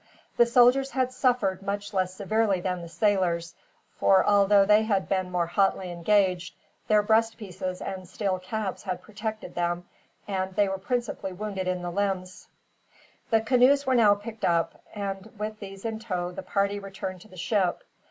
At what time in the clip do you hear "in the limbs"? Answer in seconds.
11.67-12.47